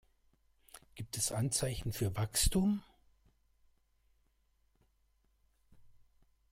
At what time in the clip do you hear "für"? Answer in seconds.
1.93-2.15